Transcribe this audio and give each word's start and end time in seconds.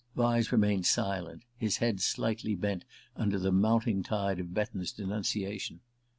Vyse 0.17 0.51
remained 0.51 0.87
silent, 0.87 1.43
his 1.59 1.77
head 1.77 2.01
slightly 2.01 2.55
bent 2.55 2.85
under 3.15 3.37
the 3.37 3.51
mounting 3.51 4.01
tide 4.01 4.39
of 4.39 4.51
Betton's 4.51 4.91
denunciation. 4.91 5.79